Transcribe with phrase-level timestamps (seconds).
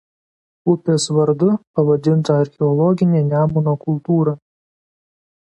[0.71, 1.49] Upės vardu
[1.79, 4.35] pavadinta archeologinė Nemuno kultūra.